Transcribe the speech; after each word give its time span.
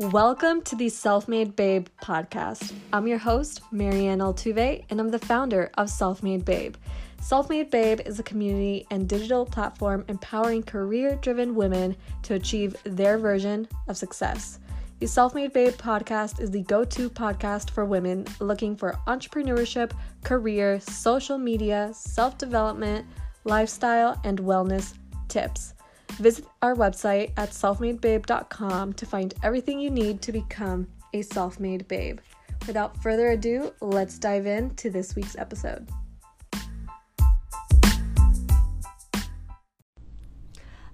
Welcome 0.00 0.62
to 0.62 0.76
the 0.76 0.88
Self 0.88 1.28
Made 1.28 1.54
Babe 1.56 1.86
podcast. 2.02 2.72
I'm 2.90 3.06
your 3.06 3.18
host, 3.18 3.60
Marianne 3.70 4.20
Altuve, 4.20 4.82
and 4.88 4.98
I'm 4.98 5.10
the 5.10 5.18
founder 5.18 5.70
of 5.76 5.90
Self 5.90 6.22
Made 6.22 6.42
Babe. 6.42 6.76
Self 7.20 7.50
Made 7.50 7.70
Babe 7.70 8.00
is 8.06 8.18
a 8.18 8.22
community 8.22 8.86
and 8.90 9.06
digital 9.06 9.44
platform 9.44 10.06
empowering 10.08 10.62
career 10.62 11.16
driven 11.16 11.54
women 11.54 11.94
to 12.22 12.32
achieve 12.32 12.76
their 12.84 13.18
version 13.18 13.68
of 13.88 13.98
success. 13.98 14.58
The 15.00 15.06
Self 15.06 15.34
Made 15.34 15.52
Babe 15.52 15.74
podcast 15.74 16.40
is 16.40 16.50
the 16.50 16.62
go 16.62 16.82
to 16.82 17.10
podcast 17.10 17.68
for 17.68 17.84
women 17.84 18.26
looking 18.40 18.76
for 18.76 18.98
entrepreneurship, 19.06 19.92
career, 20.24 20.80
social 20.80 21.36
media, 21.36 21.90
self 21.92 22.38
development, 22.38 23.04
lifestyle, 23.44 24.18
and 24.24 24.38
wellness 24.38 24.94
tips. 25.28 25.74
Visit 26.20 26.44
our 26.60 26.74
website 26.74 27.32
at 27.38 27.48
selfmadebabe.com 27.48 28.92
to 28.92 29.06
find 29.06 29.32
everything 29.42 29.80
you 29.80 29.88
need 29.88 30.20
to 30.20 30.32
become 30.32 30.86
a 31.14 31.22
self 31.22 31.58
made 31.58 31.88
babe. 31.88 32.18
Without 32.66 33.02
further 33.02 33.30
ado, 33.30 33.72
let's 33.80 34.18
dive 34.18 34.44
into 34.44 34.90
this 34.90 35.16
week's 35.16 35.34
episode. 35.38 35.88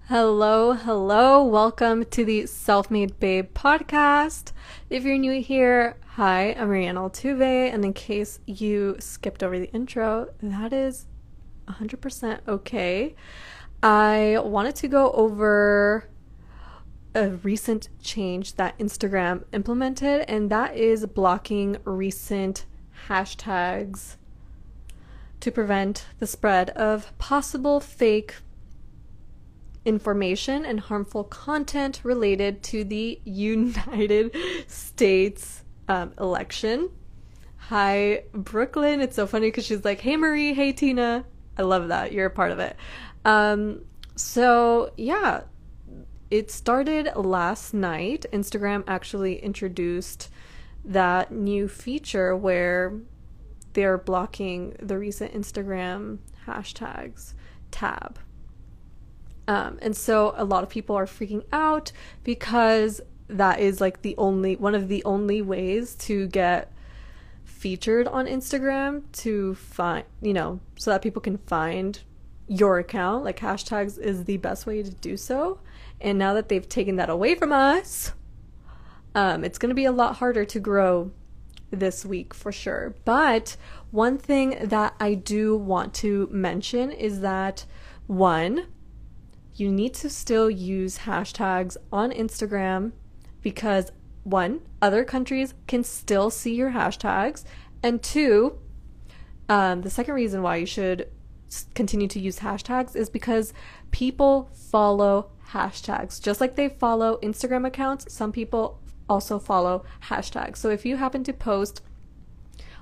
Hello, 0.08 0.74
hello. 0.74 1.42
Welcome 1.42 2.04
to 2.04 2.24
the 2.24 2.46
Self 2.46 2.88
Made 2.88 3.18
Babe 3.18 3.52
podcast. 3.52 4.52
If 4.90 5.02
you're 5.02 5.18
new 5.18 5.42
here, 5.42 5.96
hi, 6.06 6.52
I'm 6.52 6.68
Marianne 6.68 6.94
Altuve, 6.94 7.74
and 7.74 7.84
in 7.84 7.94
case 7.94 8.38
you 8.46 8.94
skipped 9.00 9.42
over 9.42 9.58
the 9.58 9.72
intro, 9.72 10.28
that 10.40 10.72
is 10.72 11.06
100% 11.66 12.38
okay. 12.46 13.16
I 13.82 14.38
wanted 14.42 14.74
to 14.76 14.88
go 14.88 15.12
over 15.12 16.08
a 17.14 17.30
recent 17.30 17.88
change 18.02 18.54
that 18.54 18.78
Instagram 18.78 19.44
implemented, 19.52 20.24
and 20.28 20.50
that 20.50 20.76
is 20.76 21.06
blocking 21.06 21.78
recent 21.84 22.66
hashtags 23.08 24.16
to 25.40 25.50
prevent 25.50 26.06
the 26.18 26.26
spread 26.26 26.70
of 26.70 27.16
possible 27.18 27.80
fake 27.80 28.36
information 29.84 30.66
and 30.66 30.80
harmful 30.80 31.24
content 31.24 32.00
related 32.02 32.62
to 32.64 32.84
the 32.84 33.20
United 33.24 34.36
States 34.66 35.62
um, 35.88 36.12
election. 36.18 36.90
Hi, 37.68 38.24
Brooklyn. 38.32 39.00
It's 39.00 39.16
so 39.16 39.26
funny 39.26 39.48
because 39.48 39.64
she's 39.64 39.84
like, 39.84 40.00
hey, 40.00 40.16
Marie, 40.16 40.54
hey, 40.54 40.72
Tina. 40.72 41.24
I 41.56 41.62
love 41.62 41.88
that. 41.88 42.12
You're 42.12 42.26
a 42.26 42.30
part 42.30 42.50
of 42.50 42.58
it. 42.58 42.76
Um, 43.26 43.84
so 44.14 44.92
yeah, 44.96 45.42
it 46.30 46.50
started 46.50 47.10
last 47.16 47.74
night. 47.74 48.24
Instagram 48.32 48.84
actually 48.86 49.42
introduced 49.42 50.30
that 50.84 51.32
new 51.32 51.66
feature 51.66 52.36
where 52.36 52.94
they're 53.72 53.98
blocking 53.98 54.76
the 54.80 54.96
recent 54.96 55.34
Instagram 55.34 56.18
hashtags 56.46 57.34
tab. 57.72 58.18
Um, 59.48 59.78
and 59.82 59.96
so 59.96 60.32
a 60.36 60.44
lot 60.44 60.62
of 60.62 60.70
people 60.70 60.96
are 60.96 61.06
freaking 61.06 61.44
out 61.52 61.90
because 62.22 63.00
that 63.28 63.58
is 63.58 63.80
like 63.80 64.02
the 64.02 64.14
only 64.18 64.54
one 64.54 64.76
of 64.76 64.86
the 64.86 65.02
only 65.04 65.42
ways 65.42 65.96
to 65.96 66.28
get 66.28 66.72
featured 67.44 68.06
on 68.06 68.26
Instagram 68.26 69.02
to 69.12 69.56
find, 69.56 70.04
you 70.22 70.32
know, 70.32 70.60
so 70.76 70.92
that 70.92 71.02
people 71.02 71.20
can 71.20 71.38
find 71.38 72.00
your 72.48 72.78
account. 72.78 73.24
Like 73.24 73.40
hashtags 73.40 73.98
is 73.98 74.24
the 74.24 74.36
best 74.38 74.66
way 74.66 74.82
to 74.82 74.90
do 74.90 75.16
so. 75.16 75.60
And 76.00 76.18
now 76.18 76.34
that 76.34 76.48
they've 76.48 76.68
taken 76.68 76.96
that 76.96 77.10
away 77.10 77.34
from 77.34 77.52
us, 77.52 78.12
um, 79.14 79.44
it's 79.44 79.58
going 79.58 79.70
to 79.70 79.74
be 79.74 79.86
a 79.86 79.92
lot 79.92 80.16
harder 80.16 80.44
to 80.44 80.60
grow 80.60 81.10
this 81.70 82.04
week 82.04 82.34
for 82.34 82.52
sure. 82.52 82.94
But 83.04 83.56
one 83.90 84.18
thing 84.18 84.58
that 84.62 84.94
I 85.00 85.14
do 85.14 85.56
want 85.56 85.94
to 85.94 86.28
mention 86.30 86.92
is 86.92 87.20
that 87.20 87.64
one, 88.06 88.66
you 89.54 89.72
need 89.72 89.94
to 89.94 90.10
still 90.10 90.50
use 90.50 90.98
hashtags 90.98 91.76
on 91.90 92.12
Instagram 92.12 92.92
because 93.40 93.90
one, 94.22 94.60
other 94.82 95.04
countries 95.04 95.54
can 95.66 95.82
still 95.82 96.30
see 96.30 96.54
your 96.54 96.72
hashtags. 96.72 97.44
And 97.82 98.02
two, 98.02 98.58
um, 99.48 99.82
the 99.82 99.90
second 99.90 100.14
reason 100.14 100.42
why 100.42 100.56
you 100.56 100.66
should 100.66 101.08
continue 101.74 102.08
to 102.08 102.20
use 102.20 102.40
hashtags 102.40 102.96
is 102.96 103.08
because 103.08 103.52
people 103.90 104.50
follow 104.52 105.30
hashtags. 105.50 106.20
Just 106.20 106.40
like 106.40 106.56
they 106.56 106.68
follow 106.68 107.18
Instagram 107.22 107.66
accounts, 107.66 108.12
some 108.12 108.32
people 108.32 108.80
also 109.08 109.38
follow 109.38 109.84
hashtags. 110.08 110.56
So 110.56 110.70
if 110.70 110.84
you 110.84 110.96
happen 110.96 111.24
to 111.24 111.32
post 111.32 111.82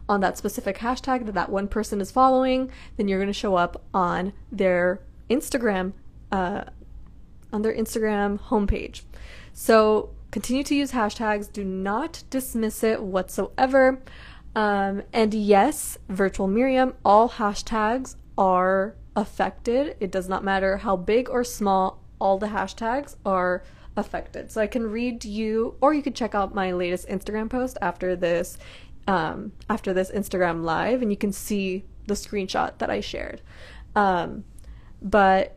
on 0.09 0.21
that 0.21 0.37
specific 0.37 0.79
hashtag 0.79 1.27
that 1.27 1.35
that 1.35 1.51
one 1.51 1.69
person 1.69 2.01
is 2.01 2.11
following, 2.11 2.71
then 2.97 3.09
you're 3.09 3.19
going 3.19 3.27
to 3.27 3.33
show 3.33 3.57
up 3.57 3.83
on 3.93 4.33
their 4.51 5.01
Instagram 5.31 5.93
uh, 6.33 6.65
on 7.53 7.63
their 7.63 7.75
Instagram 7.75 8.41
homepage. 8.41 9.03
So 9.53 10.11
continue 10.31 10.65
to 10.65 10.75
use 10.75 10.93
hashtags. 10.93 11.51
Do 11.51 11.65
not 11.65 12.25
dismiss 12.29 12.83
it 12.83 13.03
whatsoever. 13.03 14.03
Um, 14.57 15.03
and 15.13 15.33
yes, 15.33 15.99
virtual 16.09 16.49
Miriam, 16.49 16.95
all 17.05 17.29
hashtags 17.29 18.17
are 18.37 18.97
affected. 19.17 19.97
It 20.01 20.11
does 20.11 20.29
not 20.29 20.45
matter 20.45 20.79
how 20.79 20.97
big 20.97 21.29
or 21.29 21.45
small, 21.45 22.03
all 22.19 22.39
the 22.39 22.49
hashtags 22.49 23.17
are 23.25 23.63
affected. 23.97 24.51
So 24.51 24.61
I 24.61 24.67
can 24.67 24.91
read 24.91 25.25
you, 25.25 25.77
or 25.81 25.95
you 25.95 26.03
could 26.03 26.15
check 26.15 26.35
out 26.35 26.55
my 26.55 26.73
latest 26.73 27.09
Instagram 27.09 27.49
post 27.49 27.79
after 27.81 28.17
this, 28.17 28.59
um, 29.07 29.53
after 29.69 29.93
this 29.93 30.11
Instagram 30.11 30.65
live, 30.65 31.03
and 31.03 31.11
you 31.11 31.17
can 31.17 31.33
see 31.33 31.85
the 32.07 32.15
screenshot 32.15 32.79
that 32.79 32.91
I 32.91 33.01
shared. 33.01 33.41
Um, 33.95 34.45
but 35.01 35.57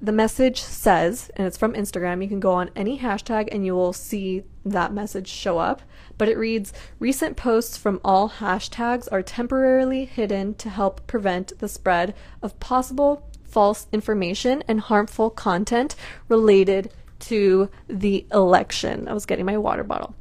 the 0.00 0.12
message 0.12 0.60
says, 0.60 1.30
and 1.36 1.46
it's 1.46 1.56
from 1.56 1.74
Instagram, 1.74 2.22
you 2.22 2.28
can 2.28 2.38
go 2.40 2.52
on 2.52 2.70
any 2.76 3.00
hashtag 3.00 3.48
and 3.50 3.66
you 3.66 3.74
will 3.74 3.92
see 3.92 4.44
that 4.64 4.92
message 4.92 5.26
show 5.26 5.58
up. 5.58 5.82
But 6.16 6.28
it 6.28 6.38
reads 6.38 6.72
Recent 7.00 7.36
posts 7.36 7.76
from 7.76 8.00
all 8.04 8.30
hashtags 8.30 9.08
are 9.10 9.22
temporarily 9.22 10.04
hidden 10.04 10.54
to 10.54 10.70
help 10.70 11.06
prevent 11.06 11.58
the 11.58 11.68
spread 11.68 12.14
of 12.42 12.58
possible 12.60 13.28
false 13.44 13.86
information 13.92 14.62
and 14.68 14.80
harmful 14.80 15.30
content 15.30 15.96
related 16.28 16.92
to 17.18 17.68
the 17.88 18.26
election. 18.32 19.08
I 19.08 19.14
was 19.14 19.26
getting 19.26 19.46
my 19.46 19.58
water 19.58 19.82
bottle. 19.82 20.14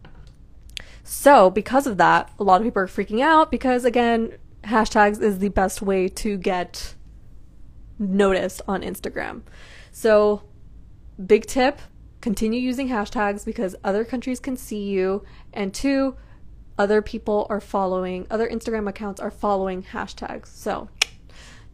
So, 1.04 1.50
because 1.50 1.88
of 1.88 1.98
that, 1.98 2.32
a 2.40 2.44
lot 2.44 2.62
of 2.62 2.66
people 2.66 2.82
are 2.82 2.88
freaking 2.88 3.22
out 3.22 3.52
because, 3.52 3.86
again, 3.86 4.34
hashtags 4.64 5.22
is 5.22 5.40
the 5.40 5.50
best 5.50 5.82
way 5.82 6.08
to 6.10 6.38
get 6.38 6.96
noticed 8.00 8.62
on 8.68 8.82
Instagram. 8.82 9.42
So, 9.92 10.44
big 11.26 11.46
tip 11.46 11.80
continue 12.22 12.60
using 12.60 12.90
hashtags 12.90 13.46
because 13.46 13.76
other 13.84 14.04
countries 14.04 14.40
can 14.40 14.58
see 14.58 14.84
you. 14.84 15.24
And 15.54 15.74
two, 15.74 16.16
other 16.78 17.02
people 17.02 17.48
are 17.50 17.60
following, 17.60 18.28
other 18.30 18.48
Instagram 18.48 18.88
accounts 18.90 19.20
are 19.20 19.32
following 19.32 19.84
hashtags. 19.84 20.48
So, 20.48 20.90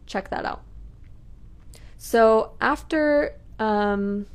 check 0.06 0.30
that 0.30 0.44
out. 0.44 0.62
So, 1.98 2.52
after, 2.60 3.38
um, 3.58 4.26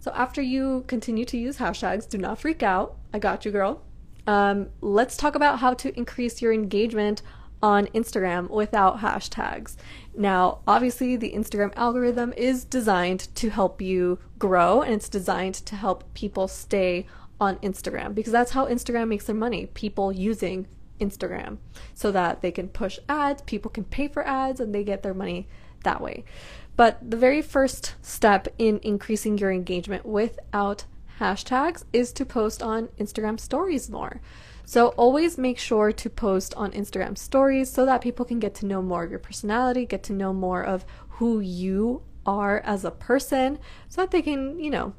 so 0.00 0.10
after 0.14 0.40
you 0.40 0.84
continue 0.86 1.24
to 1.26 1.36
use 1.36 1.58
hashtags, 1.58 2.08
do 2.08 2.18
not 2.18 2.38
freak 2.38 2.62
out. 2.62 2.96
I 3.12 3.18
got 3.18 3.44
you, 3.44 3.50
girl. 3.50 3.82
Um, 4.26 4.68
let's 4.80 5.16
talk 5.16 5.34
about 5.34 5.60
how 5.60 5.74
to 5.74 5.96
increase 5.96 6.42
your 6.42 6.52
engagement 6.52 7.22
on 7.62 7.86
Instagram 7.88 8.50
without 8.50 8.98
hashtags. 9.00 9.76
Now, 10.16 10.60
obviously, 10.66 11.16
the 11.16 11.32
Instagram 11.32 11.72
algorithm 11.76 12.32
is 12.36 12.64
designed 12.64 13.20
to 13.36 13.50
help 13.50 13.82
you 13.82 14.18
grow 14.38 14.80
and 14.80 14.94
it's 14.94 15.08
designed 15.08 15.54
to 15.56 15.76
help 15.76 16.12
people 16.14 16.48
stay 16.48 17.06
on 17.38 17.56
Instagram 17.56 18.14
because 18.14 18.32
that's 18.32 18.52
how 18.52 18.66
Instagram 18.66 19.08
makes 19.08 19.26
their 19.26 19.36
money. 19.36 19.66
People 19.66 20.10
using 20.10 20.66
Instagram 21.00 21.58
so 21.94 22.10
that 22.10 22.40
they 22.40 22.50
can 22.50 22.68
push 22.68 22.98
ads, 23.08 23.42
people 23.42 23.70
can 23.70 23.84
pay 23.84 24.08
for 24.08 24.26
ads, 24.26 24.58
and 24.58 24.74
they 24.74 24.84
get 24.84 25.02
their 25.02 25.14
money 25.14 25.46
that 25.84 26.00
way. 26.00 26.24
But 26.76 26.98
the 27.10 27.16
very 27.16 27.42
first 27.42 27.94
step 28.02 28.48
in 28.58 28.80
increasing 28.82 29.38
your 29.38 29.52
engagement 29.52 30.06
without 30.06 30.84
hashtags 31.20 31.84
is 31.92 32.12
to 32.12 32.26
post 32.26 32.62
on 32.62 32.88
Instagram 32.98 33.40
stories 33.40 33.90
more. 33.90 34.20
So 34.68 34.88
always 34.88 35.38
make 35.38 35.58
sure 35.58 35.92
to 35.92 36.10
post 36.10 36.52
on 36.54 36.72
Instagram 36.72 37.16
stories 37.16 37.70
so 37.70 37.86
that 37.86 38.00
people 38.00 38.24
can 38.24 38.40
get 38.40 38.52
to 38.56 38.66
know 38.66 38.82
more 38.82 39.04
of 39.04 39.10
your 39.10 39.20
personality, 39.20 39.86
get 39.86 40.02
to 40.04 40.12
know 40.12 40.32
more 40.32 40.62
of 40.62 40.84
who 41.08 41.38
you 41.38 42.02
are 42.26 42.58
as 42.58 42.84
a 42.84 42.90
person, 42.90 43.60
so 43.88 44.00
that 44.00 44.10
they 44.10 44.22
can, 44.22 44.58
you 44.58 44.70
know, 44.70 44.92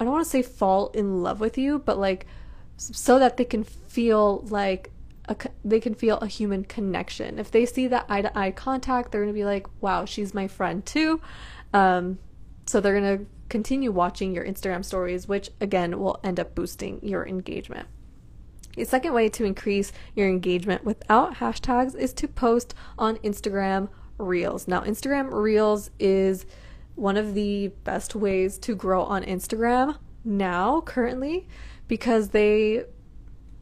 I 0.00 0.04
don't 0.04 0.12
want 0.12 0.24
to 0.24 0.30
say 0.30 0.42
fall 0.42 0.88
in 0.88 1.22
love 1.22 1.38
with 1.38 1.56
you, 1.56 1.78
but 1.78 1.98
like 1.98 2.26
so 2.76 3.20
that 3.20 3.36
they 3.36 3.44
can 3.44 3.62
feel 3.62 4.44
like 4.48 4.90
a, 5.28 5.36
they 5.64 5.78
can 5.78 5.94
feel 5.94 6.18
a 6.18 6.26
human 6.26 6.64
connection. 6.64 7.38
If 7.38 7.52
they 7.52 7.64
see 7.64 7.86
that 7.86 8.06
eye 8.08 8.22
to 8.22 8.36
eye 8.36 8.50
contact, 8.50 9.12
they're 9.12 9.22
going 9.22 9.32
to 9.32 9.38
be 9.38 9.44
like, 9.44 9.68
wow, 9.80 10.04
she's 10.04 10.34
my 10.34 10.48
friend 10.48 10.84
too. 10.84 11.20
Um, 11.72 12.18
so 12.66 12.80
they're 12.80 12.98
going 13.00 13.18
to 13.18 13.26
continue 13.50 13.92
watching 13.92 14.34
your 14.34 14.46
Instagram 14.46 14.84
stories, 14.84 15.28
which 15.28 15.50
again 15.60 15.98
will 15.98 16.18
end 16.24 16.40
up 16.40 16.54
boosting 16.54 17.00
your 17.02 17.26
engagement. 17.26 17.88
A 18.78 18.84
second 18.84 19.12
way 19.12 19.28
to 19.28 19.44
increase 19.44 19.92
your 20.14 20.28
engagement 20.28 20.84
without 20.84 21.34
hashtags 21.34 21.94
is 21.94 22.12
to 22.14 22.28
post 22.28 22.72
on 22.96 23.16
Instagram 23.18 23.88
Reels. 24.16 24.68
Now, 24.68 24.82
Instagram 24.82 25.32
Reels 25.32 25.90
is 25.98 26.46
one 26.94 27.16
of 27.16 27.34
the 27.34 27.68
best 27.84 28.14
ways 28.14 28.58
to 28.58 28.74
grow 28.74 29.02
on 29.02 29.24
Instagram 29.24 29.98
now, 30.24 30.82
currently, 30.82 31.48
because 31.88 32.28
they 32.28 32.84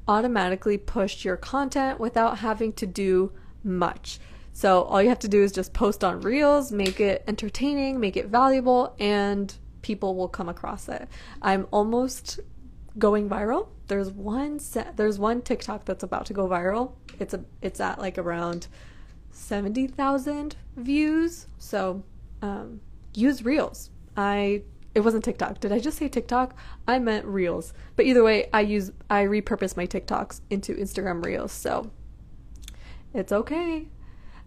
automatically 0.07 0.77
push 0.77 1.25
your 1.25 1.37
content 1.37 1.99
without 1.99 2.39
having 2.39 2.73
to 2.75 2.87
do 2.87 3.33
much. 3.65 4.19
So, 4.53 4.83
all 4.83 5.01
you 5.01 5.09
have 5.09 5.21
to 5.21 5.29
do 5.29 5.43
is 5.43 5.53
just 5.53 5.73
post 5.73 6.03
on 6.03 6.21
Reels, 6.21 6.73
make 6.73 7.01
it 7.01 7.23
entertaining, 7.27 8.01
make 8.01 8.17
it 8.17 8.27
valuable, 8.27 8.95
and 8.99 9.55
people 9.83 10.15
will 10.15 10.29
come 10.29 10.49
across 10.49 10.89
it. 10.89 11.09
I'm 11.43 11.67
almost 11.71 12.41
going 12.99 13.29
viral. 13.29 13.69
There's 13.87 14.11
one 14.11 14.59
set, 14.59 14.97
there's 14.97 15.19
one 15.19 15.43
TikTok 15.43 15.85
that's 15.85 16.03
about 16.03 16.27
to 16.27 16.33
go 16.33 16.49
viral. 16.49 16.93
It's 17.19 17.35
a 17.35 17.45
it's 17.63 17.81
at 17.81 17.99
like 17.99 18.19
around 18.19 18.69
70,000 19.31 20.57
views. 20.77 21.47
So, 21.59 22.03
um, 22.43 22.81
use 23.15 23.45
Reels. 23.45 23.91
I 24.17 24.63
it 24.95 25.01
wasn't 25.01 25.25
TikTok. 25.25 25.61
Did 25.61 25.71
I 25.71 25.79
just 25.79 25.99
say 25.99 26.09
TikTok? 26.09 26.57
I 26.87 26.99
meant 26.99 27.25
Reels. 27.25 27.73
But 27.95 28.07
either 28.07 28.25
way, 28.25 28.49
I 28.53 28.63
use 28.63 28.91
I 29.09 29.25
repurpose 29.25 29.77
my 29.77 29.87
TikToks 29.87 30.41
into 30.51 30.75
Instagram 30.75 31.25
Reels. 31.25 31.53
So, 31.53 31.91
it's 33.15 33.33
okay. 33.33 33.89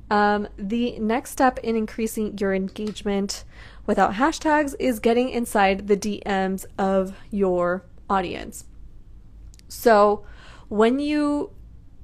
Um, 0.09 0.49
the 0.57 0.99
next 0.99 1.31
step 1.31 1.57
in 1.59 1.77
increasing 1.77 2.37
your 2.37 2.53
engagement 2.53 3.45
without 3.85 4.13
hashtags 4.13 4.75
is 4.79 4.99
getting 4.99 5.29
inside 5.29 5.87
the 5.87 5.97
DMs 5.97 6.65
of 6.77 7.15
your 7.29 7.85
audience. 8.09 8.65
So, 9.67 10.25
when 10.67 10.99
you 10.99 11.51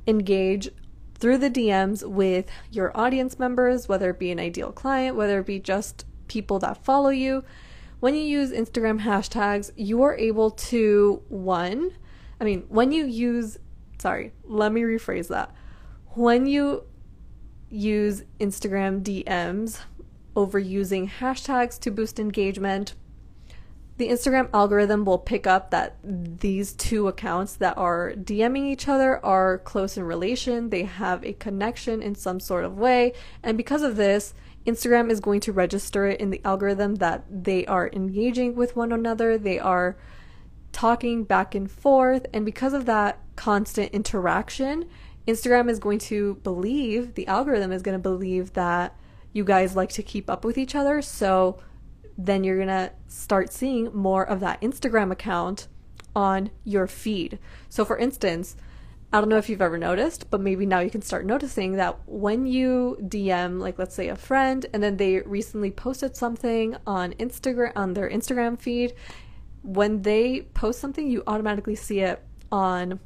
engage 0.07 0.69
through 1.15 1.37
the 1.37 1.49
DMs 1.49 2.07
with 2.07 2.49
your 2.71 2.95
audience 2.95 3.39
members, 3.39 3.87
whether 3.87 4.11
it 4.11 4.19
be 4.19 4.31
an 4.31 4.39
ideal 4.39 4.71
client, 4.71 5.15
whether 5.15 5.39
it 5.39 5.45
be 5.45 5.59
just 5.59 6.05
people 6.27 6.59
that 6.59 6.83
follow 6.83 7.09
you, 7.09 7.43
when 7.99 8.13
you 8.13 8.21
use 8.21 8.51
Instagram 8.51 9.01
hashtags, 9.01 9.71
you 9.75 10.03
are 10.03 10.15
able 10.15 10.51
to 10.51 11.21
one, 11.29 11.91
I 12.39 12.43
mean, 12.43 12.65
when 12.69 12.91
you 12.91 13.05
use, 13.05 13.57
sorry, 13.97 14.33
let 14.43 14.71
me 14.71 14.81
rephrase 14.81 15.29
that. 15.29 15.53
When 16.09 16.45
you 16.45 16.83
use 17.69 18.23
Instagram 18.39 19.01
DMs 19.01 19.79
over 20.37 20.59
using 20.59 21.09
hashtags 21.09 21.79
to 21.79 21.89
boost 21.89 22.19
engagement, 22.19 22.93
the 23.97 24.07
Instagram 24.07 24.47
algorithm 24.53 25.03
will 25.03 25.17
pick 25.17 25.47
up 25.47 25.71
that 25.71 25.97
these 26.03 26.73
two 26.73 27.07
accounts 27.07 27.55
that 27.55 27.75
are 27.75 28.13
DMing 28.13 28.67
each 28.67 28.87
other 28.87 29.25
are 29.25 29.57
close 29.57 29.97
in 29.97 30.03
relation, 30.03 30.69
they 30.69 30.83
have 30.83 31.25
a 31.25 31.33
connection 31.33 32.03
in 32.03 32.13
some 32.13 32.39
sort 32.39 32.63
of 32.63 32.77
way, 32.77 33.13
and 33.41 33.57
because 33.57 33.81
of 33.81 33.95
this, 33.95 34.35
Instagram 34.67 35.09
is 35.09 35.19
going 35.19 35.39
to 35.39 35.51
register 35.51 36.05
it 36.05 36.19
in 36.19 36.29
the 36.29 36.41
algorithm 36.45 36.95
that 36.95 37.23
they 37.31 37.65
are 37.65 37.89
engaging 37.91 38.53
with 38.53 38.75
one 38.75 38.91
another, 38.91 39.35
they 39.39 39.57
are 39.57 39.97
talking 40.71 41.23
back 41.23 41.55
and 41.55 41.71
forth, 41.71 42.27
and 42.31 42.45
because 42.45 42.73
of 42.73 42.85
that 42.85 43.19
constant 43.35 43.91
interaction, 43.91 44.87
Instagram 45.27 45.71
is 45.71 45.79
going 45.79 45.97
to 45.97 46.35
believe, 46.43 47.15
the 47.15 47.25
algorithm 47.25 47.71
is 47.71 47.81
going 47.81 47.97
to 47.97 47.99
believe 47.99 48.53
that 48.53 48.95
you 49.33 49.43
guys 49.43 49.75
like 49.75 49.89
to 49.89 50.03
keep 50.03 50.29
up 50.29 50.43
with 50.43 50.57
each 50.57 50.75
other, 50.75 51.01
so 51.01 51.59
then 52.17 52.43
you're 52.43 52.57
going 52.57 52.67
to 52.67 52.91
start 53.07 53.53
seeing 53.53 53.93
more 53.93 54.27
of 54.27 54.39
that 54.39 54.59
Instagram 54.61 55.11
account 55.11 55.67
on 56.15 56.49
your 56.63 56.87
feed. 56.87 57.37
So, 57.69 57.85
for 57.85 57.97
instance, 57.97 58.55
I 59.13 59.19
don't 59.19 59.29
know 59.29 59.37
if 59.37 59.49
you've 59.49 59.61
ever 59.61 59.77
noticed, 59.77 60.29
but 60.29 60.41
maybe 60.41 60.65
now 60.65 60.79
you 60.79 60.89
can 60.89 61.01
start 61.01 61.25
noticing 61.25 61.73
that 61.73 61.99
when 62.07 62.45
you 62.45 62.97
DM, 63.01 63.59
like 63.59 63.79
let's 63.79 63.95
say 63.95 64.09
a 64.09 64.15
friend, 64.15 64.65
and 64.73 64.81
then 64.81 64.97
they 64.97 65.19
recently 65.21 65.71
posted 65.71 66.15
something 66.15 66.75
on 66.85 67.13
Instagram 67.13 67.71
on 67.75 67.93
their 67.93 68.09
Instagram 68.09 68.59
feed, 68.59 68.93
when 69.61 70.01
they 70.01 70.41
post 70.53 70.79
something, 70.79 71.09
you 71.09 71.23
automatically 71.27 71.75
see 71.75 71.99
it 71.99 72.21
on 72.51 72.99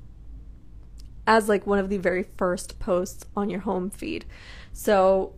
as 1.27 1.47
like 1.47 1.67
one 1.67 1.79
of 1.79 1.89
the 1.89 1.97
very 1.97 2.23
first 2.37 2.79
posts 2.79 3.25
on 3.35 3.49
your 3.49 3.61
home 3.61 3.89
feed. 3.89 4.25
So 4.73 5.33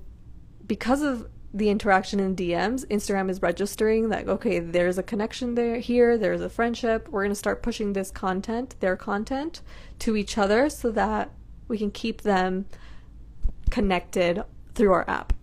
because 0.65 1.01
of 1.01 1.27
the 1.53 1.69
interaction 1.69 2.19
in 2.19 2.35
DMs, 2.35 2.85
Instagram 2.87 3.29
is 3.29 3.41
registering 3.41 4.09
that 4.09 4.27
okay, 4.27 4.59
there's 4.59 4.97
a 4.97 5.03
connection 5.03 5.55
there 5.55 5.77
here, 5.77 6.17
there's 6.17 6.41
a 6.41 6.49
friendship. 6.49 7.07
We're 7.09 7.27
to 7.27 7.35
start 7.35 7.61
pushing 7.61 7.93
this 7.93 8.09
content, 8.09 8.75
their 8.79 8.97
content 8.97 9.61
to 9.99 10.15
each 10.15 10.37
other 10.37 10.69
so 10.69 10.91
that 10.91 11.31
we 11.67 11.77
can 11.77 11.91
keep 11.91 12.21
them 12.21 12.65
connected 13.69 14.43
through 14.73 14.93
our 14.93 15.07
app. 15.07 15.33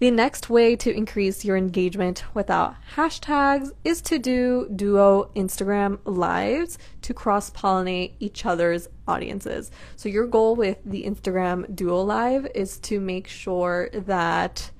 The 0.00 0.12
next 0.12 0.48
way 0.48 0.76
to 0.76 0.94
increase 0.94 1.44
your 1.44 1.56
engagement 1.56 2.22
without 2.32 2.76
hashtags 2.94 3.72
is 3.82 4.00
to 4.02 4.20
do 4.20 4.68
duo 4.74 5.30
Instagram 5.34 5.98
lives 6.04 6.78
to 7.02 7.12
cross 7.12 7.50
pollinate 7.50 8.12
each 8.20 8.46
other's 8.46 8.88
audiences. 9.08 9.72
So, 9.96 10.08
your 10.08 10.28
goal 10.28 10.54
with 10.54 10.78
the 10.84 11.02
Instagram 11.02 11.74
duo 11.74 12.00
live 12.02 12.46
is 12.54 12.78
to 12.80 13.00
make 13.00 13.26
sure 13.26 13.90
that 13.92 14.70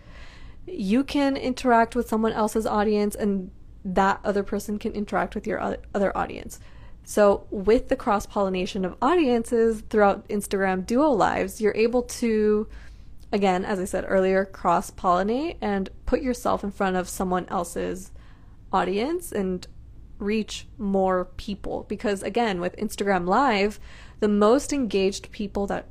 you 0.68 1.02
can 1.02 1.36
interact 1.36 1.96
with 1.96 2.08
someone 2.08 2.32
else's 2.32 2.66
audience 2.66 3.16
and 3.16 3.50
that 3.84 4.20
other 4.22 4.44
person 4.44 4.78
can 4.78 4.92
interact 4.92 5.34
with 5.34 5.48
your 5.48 5.76
other 5.94 6.16
audience. 6.16 6.60
So, 7.02 7.46
with 7.50 7.88
the 7.88 7.96
cross 7.96 8.26
pollination 8.26 8.84
of 8.84 8.94
audiences 9.02 9.82
throughout 9.88 10.28
Instagram 10.28 10.86
Duo 10.86 11.10
Lives, 11.10 11.60
you're 11.60 11.74
able 11.74 12.02
to, 12.02 12.68
again, 13.32 13.64
as 13.64 13.78
I 13.78 13.84
said 13.84 14.04
earlier, 14.08 14.44
cross 14.44 14.90
pollinate 14.90 15.56
and 15.60 15.90
put 16.06 16.22
yourself 16.22 16.64
in 16.64 16.70
front 16.70 16.96
of 16.96 17.08
someone 17.08 17.46
else's 17.48 18.10
audience 18.72 19.32
and 19.32 19.66
reach 20.18 20.66
more 20.76 21.26
people. 21.36 21.84
Because, 21.88 22.22
again, 22.22 22.60
with 22.60 22.76
Instagram 22.76 23.26
Live, 23.26 23.78
the 24.20 24.28
most 24.28 24.72
engaged 24.72 25.30
people 25.30 25.66
that 25.68 25.86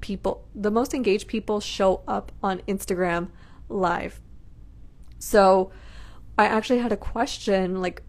people, 0.00 0.46
the 0.54 0.70
most 0.70 0.92
engaged 0.92 1.28
people 1.28 1.60
show 1.60 2.02
up 2.06 2.32
on 2.42 2.58
Instagram 2.68 3.28
live. 3.68 4.20
So 5.18 5.70
I 6.36 6.46
actually 6.46 6.80
had 6.80 6.92
a 6.92 6.96
question 6.96 7.80
like 7.80 8.02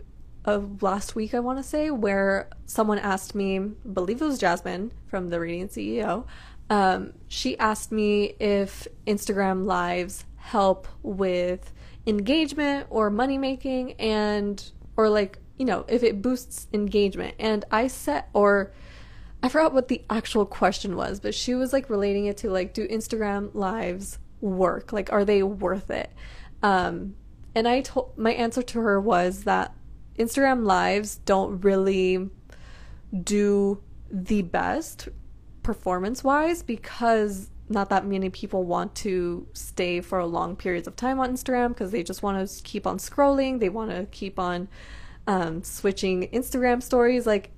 of 0.45 0.83
last 0.83 1.15
week, 1.15 1.33
I 1.33 1.39
want 1.39 1.59
to 1.59 1.63
say, 1.63 1.89
where 1.89 2.49
someone 2.65 2.99
asked 2.99 3.33
me, 3.33 3.57
I 3.57 3.87
believe 3.93 4.21
it 4.21 4.25
was 4.25 4.37
Jasmine 4.37 4.91
from 5.07 5.29
the 5.29 5.39
Radiant 5.39 5.71
CEO. 5.71 6.25
Um, 6.69 7.13
she 7.27 7.57
asked 7.59 7.91
me 7.91 8.35
if 8.39 8.87
Instagram 9.05 9.65
lives 9.65 10.25
help 10.37 10.87
with 11.01 11.73
engagement 12.05 12.87
or 12.89 13.09
money 13.09 13.37
making 13.37 13.93
and 13.93 14.71
or 14.97 15.09
like 15.09 15.39
you 15.57 15.65
know 15.65 15.85
if 15.87 16.03
it 16.03 16.21
boosts 16.21 16.67
engagement 16.73 17.33
and 17.39 17.63
i 17.71 17.87
said 17.87 18.25
or 18.33 18.73
i 19.41 19.47
forgot 19.47 19.73
what 19.73 19.87
the 19.87 20.01
actual 20.09 20.45
question 20.45 20.97
was 20.97 21.21
but 21.21 21.33
she 21.33 21.55
was 21.55 21.71
like 21.71 21.89
relating 21.89 22.25
it 22.25 22.35
to 22.35 22.49
like 22.49 22.73
do 22.73 22.85
instagram 22.89 23.49
lives 23.55 24.19
work? 24.43 24.93
Like, 24.93 25.11
are 25.11 25.25
they 25.25 25.41
worth 25.41 25.89
it? 25.89 26.11
Um, 26.61 27.15
and 27.55 27.67
I 27.67 27.81
told 27.81 28.17
my 28.17 28.33
answer 28.33 28.61
to 28.61 28.81
her 28.81 28.99
was 28.99 29.45
that 29.45 29.73
Instagram 30.19 30.65
lives 30.65 31.15
don't 31.25 31.61
really 31.61 32.29
do 33.23 33.81
the 34.11 34.43
best 34.43 35.09
performance 35.63 36.23
wise 36.23 36.61
because 36.61 37.49
not 37.69 37.89
that 37.89 38.05
many 38.05 38.29
people 38.29 38.63
want 38.63 38.93
to 38.95 39.47
stay 39.53 40.01
for 40.01 40.23
long 40.25 40.55
periods 40.55 40.87
of 40.87 40.95
time 40.95 41.19
on 41.19 41.33
Instagram 41.33 41.69
because 41.69 41.91
they 41.91 42.03
just 42.03 42.21
want 42.21 42.47
to 42.47 42.63
keep 42.63 42.85
on 42.85 42.97
scrolling. 42.97 43.59
They 43.59 43.69
want 43.69 43.91
to 43.91 44.05
keep 44.11 44.37
on 44.37 44.67
um, 45.27 45.63
switching 45.63 46.27
Instagram 46.29 46.83
stories. 46.83 47.25
Like, 47.25 47.51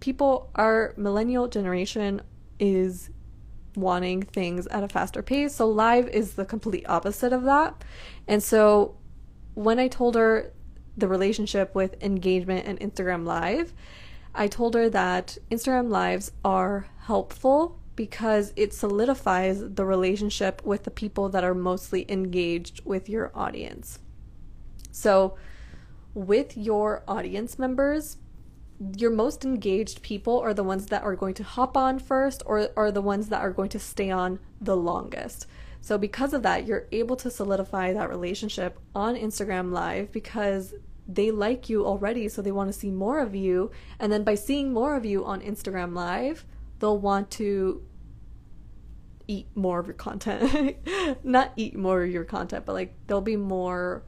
people, 0.00 0.50
our 0.54 0.94
millennial 0.96 1.46
generation 1.46 2.22
is 2.58 3.10
wanting 3.76 4.22
things 4.22 4.66
at 4.68 4.82
a 4.82 4.88
faster 4.88 5.22
pace. 5.22 5.54
So 5.54 5.68
live 5.68 6.08
is 6.08 6.34
the 6.34 6.44
complete 6.44 6.88
opposite 6.88 7.32
of 7.32 7.44
that. 7.44 7.84
And 8.26 8.42
so 8.42 8.96
when 9.54 9.78
I 9.78 9.88
told 9.88 10.14
her 10.16 10.52
the 10.96 11.06
relationship 11.06 11.74
with 11.74 12.02
engagement 12.02 12.66
and 12.66 12.80
Instagram 12.80 13.24
live, 13.24 13.72
I 14.34 14.48
told 14.48 14.74
her 14.74 14.88
that 14.90 15.38
Instagram 15.50 15.88
lives 15.88 16.32
are 16.44 16.86
helpful 17.00 17.78
because 17.96 18.52
it 18.56 18.72
solidifies 18.72 19.62
the 19.74 19.84
relationship 19.84 20.62
with 20.64 20.84
the 20.84 20.90
people 20.90 21.28
that 21.30 21.44
are 21.44 21.54
mostly 21.54 22.10
engaged 22.10 22.80
with 22.84 23.08
your 23.08 23.30
audience. 23.34 23.98
So, 24.92 25.36
with 26.14 26.56
your 26.56 27.02
audience 27.06 27.58
members, 27.58 28.16
your 28.96 29.10
most 29.10 29.44
engaged 29.44 30.02
people 30.02 30.40
are 30.40 30.54
the 30.54 30.64
ones 30.64 30.86
that 30.86 31.02
are 31.02 31.14
going 31.14 31.34
to 31.34 31.44
hop 31.44 31.76
on 31.76 31.98
first 31.98 32.42
or 32.46 32.70
are 32.76 32.90
the 32.90 33.02
ones 33.02 33.28
that 33.28 33.42
are 33.42 33.52
going 33.52 33.68
to 33.70 33.78
stay 33.78 34.10
on 34.10 34.38
the 34.60 34.76
longest. 34.76 35.46
So 35.82 35.98
because 35.98 36.32
of 36.32 36.42
that, 36.42 36.66
you're 36.66 36.86
able 36.90 37.16
to 37.16 37.30
solidify 37.30 37.92
that 37.92 38.08
relationship 38.08 38.78
on 38.94 39.16
Instagram 39.16 39.72
live 39.72 40.12
because 40.12 40.74
they 41.06 41.30
like 41.30 41.68
you 41.68 41.86
already, 41.86 42.28
so 42.28 42.42
they 42.42 42.52
want 42.52 42.72
to 42.72 42.78
see 42.78 42.90
more 42.90 43.20
of 43.20 43.34
you. 43.34 43.70
And 43.98 44.12
then 44.12 44.24
by 44.24 44.34
seeing 44.34 44.72
more 44.72 44.96
of 44.96 45.04
you 45.04 45.24
on 45.24 45.40
Instagram 45.40 45.94
Live, 45.94 46.44
they'll 46.78 46.98
want 46.98 47.30
to 47.32 47.82
eat 49.26 49.46
more 49.54 49.78
of 49.78 49.86
your 49.86 49.94
content. 49.94 50.76
Not 51.24 51.52
eat 51.56 51.76
more 51.76 52.02
of 52.02 52.10
your 52.10 52.24
content, 52.24 52.66
but 52.66 52.72
like 52.72 52.94
they'll 53.06 53.20
be 53.20 53.36
more 53.36 54.02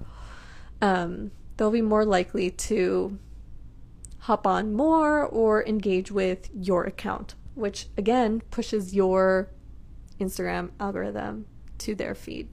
um 0.81 1.31
they'll 1.57 1.71
be 1.71 1.83
more 1.83 2.05
likely 2.05 2.51
to 2.51 3.19
hop 4.21 4.47
on 4.47 4.73
more 4.73 5.25
or 5.25 5.65
engage 5.65 6.11
with 6.11 6.51
your 6.55 6.85
account, 6.85 7.35
which 7.55 7.87
again 7.97 8.43
pushes 8.51 8.95
your 8.95 9.51
Instagram 10.21 10.71
algorithm 10.81 11.47
to 11.79 11.95
their 11.95 12.15
feed. 12.15 12.49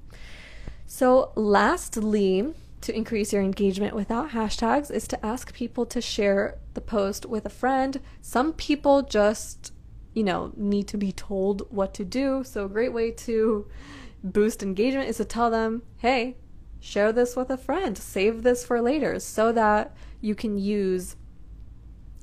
So, 0.85 1.31
lastly, 1.35 2.53
to 2.81 2.95
increase 2.95 3.33
your 3.33 3.41
engagement 3.41 3.95
without 3.95 4.31
hashtags 4.31 4.89
is 4.89 5.07
to 5.09 5.25
ask 5.25 5.53
people 5.53 5.85
to 5.87 6.01
share 6.01 6.57
the 6.73 6.81
post 6.81 7.25
with 7.25 7.45
a 7.45 7.49
friend. 7.49 7.99
Some 8.21 8.53
people 8.53 9.01
just, 9.01 9.73
you 10.13 10.23
know, 10.23 10.53
need 10.55 10.87
to 10.89 10.97
be 10.97 11.11
told 11.11 11.63
what 11.69 11.93
to 11.95 12.05
do. 12.05 12.43
So, 12.43 12.65
a 12.65 12.69
great 12.69 12.93
way 12.93 13.11
to 13.11 13.67
boost 14.23 14.63
engagement 14.63 15.09
is 15.09 15.17
to 15.17 15.25
tell 15.25 15.49
them, 15.49 15.83
hey, 15.97 16.37
share 16.79 17.11
this 17.11 17.35
with 17.35 17.49
a 17.49 17.57
friend, 17.57 17.97
save 17.97 18.43
this 18.43 18.65
for 18.65 18.81
later 18.81 19.19
so 19.19 19.51
that 19.51 19.95
you 20.21 20.35
can 20.35 20.57
use, 20.57 21.15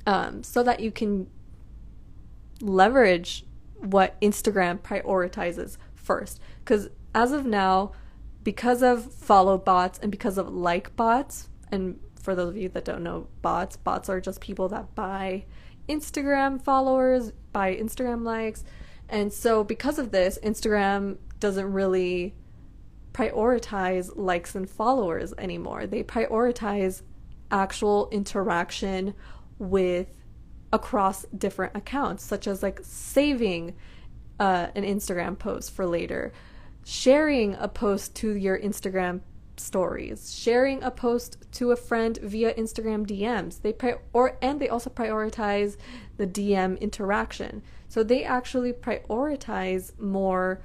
um, 0.07 0.43
so 0.43 0.63
that 0.63 0.81
you 0.81 0.91
can 0.91 1.27
leverage 2.61 3.45
what 3.79 4.19
Instagram 4.21 4.79
prioritizes 4.79 5.77
first. 5.95 6.41
Because 6.61 6.89
as 7.15 7.33
of 7.33 7.45
now, 7.45 7.93
because 8.47 8.81
of 8.81 9.13
follow 9.13 9.59
bots 9.59 9.99
and 9.99 10.13
because 10.13 10.39
of 10.39 10.49
like 10.55 10.95
bots, 10.95 11.49
and 11.73 11.99
for 12.15 12.37
those 12.37 12.51
of 12.51 12.57
you 12.57 12.69
that 12.69 12.85
don't 12.85 13.03
know 13.03 13.27
bots, 13.43 13.77
bots 13.77 14.09
are 14.09 14.21
just 14.21 14.41
people 14.41 14.69
that 14.69 14.95
buy 14.95 15.45
Instagram 15.89 16.63
followers, 16.63 17.33
buy 17.51 17.75
Instagram 17.75 18.23
likes. 18.23 18.63
And 19.09 19.33
so, 19.33 19.65
because 19.65 19.99
of 19.99 20.13
this, 20.13 20.39
Instagram 20.45 21.17
doesn't 21.41 21.73
really 21.73 22.37
prioritize 23.13 24.13
likes 24.15 24.55
and 24.55 24.71
followers 24.71 25.35
anymore. 25.39 25.89
They 25.89 26.05
prioritize 26.05 27.03
actual 27.51 28.09
interaction 28.13 29.15
with 29.59 30.07
across 30.73 31.25
different 31.37 31.75
accounts, 31.75 32.25
such 32.25 32.47
as 32.47 32.63
like 32.63 32.79
saving 32.85 33.75
uh, 34.39 34.69
an 34.77 34.85
Instagram 34.85 35.37
post 35.37 35.73
for 35.73 35.85
later, 35.85 36.33
sharing 36.87 37.57
a 37.57 37.67
post 37.67 38.15
to 38.15 38.37
your 38.37 38.57
Instagram 38.57 39.21
stories, 39.57 40.33
sharing 40.33 40.81
a 40.85 40.91
post 40.91 41.37
to 41.51 41.73
a 41.73 41.77
friend 41.77 42.17
via 42.23 42.55
Instagram 42.55 43.05
DMs. 43.05 43.61
They 43.61 43.73
pri- 43.73 43.99
or 44.13 44.39
and 44.41 44.61
they 44.61 44.69
also 44.69 44.89
prioritize 44.89 45.77
the 46.17 46.29
DM 46.29 46.81
interaction. 46.81 47.65
So 47.89 48.05
they 48.05 48.23
actually 48.23 48.73
prioritize 48.73 49.99
more 49.99 50.63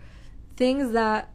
things 0.57 0.91
that 0.91 1.33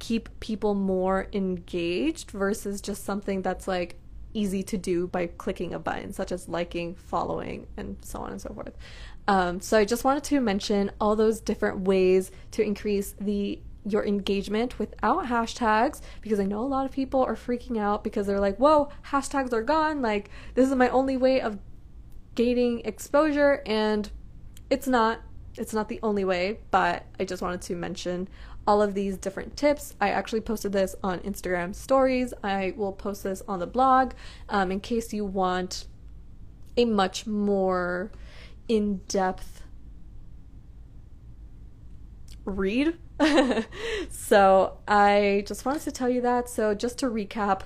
keep 0.00 0.28
people 0.40 0.74
more 0.74 1.28
engaged 1.32 2.30
versus 2.30 2.82
just 2.82 3.04
something 3.04 3.40
that's 3.40 3.66
like 3.66 3.98
easy 4.34 4.62
to 4.64 4.76
do 4.76 5.06
by 5.06 5.28
clicking 5.28 5.72
a 5.72 5.78
button, 5.78 6.12
such 6.12 6.30
as 6.30 6.46
liking, 6.46 6.94
following, 6.94 7.66
and 7.78 7.96
so 8.02 8.18
on 8.18 8.32
and 8.32 8.40
so 8.40 8.52
forth. 8.52 8.76
Um, 9.26 9.60
so 9.60 9.78
I 9.78 9.86
just 9.86 10.04
wanted 10.04 10.24
to 10.24 10.40
mention 10.42 10.90
all 11.00 11.16
those 11.16 11.40
different 11.40 11.80
ways 11.80 12.30
to 12.50 12.62
increase 12.62 13.14
the 13.18 13.60
your 13.84 14.04
engagement 14.04 14.78
without 14.78 15.26
hashtags 15.26 16.00
because 16.20 16.38
I 16.38 16.44
know 16.44 16.60
a 16.60 16.66
lot 16.66 16.84
of 16.84 16.92
people 16.92 17.22
are 17.22 17.34
freaking 17.34 17.78
out 17.78 18.04
because 18.04 18.26
they're 18.26 18.40
like, 18.40 18.58
"Whoa, 18.58 18.90
hashtags 19.06 19.52
are 19.52 19.62
gone! 19.62 20.02
Like 20.02 20.30
this 20.54 20.68
is 20.68 20.74
my 20.74 20.88
only 20.88 21.16
way 21.16 21.40
of 21.40 21.58
gaining 22.34 22.80
exposure," 22.80 23.62
and 23.66 24.10
it's 24.68 24.86
not. 24.86 25.20
It's 25.56 25.74
not 25.74 25.88
the 25.88 25.98
only 26.02 26.24
way, 26.24 26.60
but 26.70 27.04
I 27.18 27.24
just 27.24 27.42
wanted 27.42 27.60
to 27.62 27.74
mention 27.74 28.28
all 28.66 28.80
of 28.82 28.94
these 28.94 29.16
different 29.16 29.56
tips. 29.56 29.94
I 30.00 30.10
actually 30.10 30.42
posted 30.42 30.72
this 30.72 30.94
on 31.02 31.18
Instagram 31.20 31.74
stories. 31.74 32.32
I 32.44 32.72
will 32.76 32.92
post 32.92 33.24
this 33.24 33.42
on 33.48 33.58
the 33.58 33.66
blog 33.66 34.12
um, 34.48 34.70
in 34.70 34.78
case 34.80 35.12
you 35.12 35.24
want 35.24 35.86
a 36.76 36.84
much 36.84 37.26
more 37.26 38.12
in 38.68 38.98
depth 39.08 39.64
read. 42.50 42.98
so 44.10 44.78
I 44.86 45.44
just 45.46 45.64
wanted 45.64 45.82
to 45.82 45.92
tell 45.92 46.08
you 46.08 46.20
that. 46.22 46.48
So, 46.48 46.74
just 46.74 46.98
to 46.98 47.06
recap, 47.06 47.62